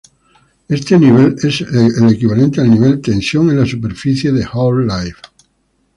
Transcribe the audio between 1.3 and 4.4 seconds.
es el equivalente al nivel "Tensión en la superficie"